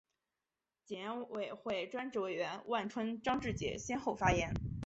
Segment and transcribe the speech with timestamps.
[0.83, 4.51] 检委会专职委员万春、张志杰先后发言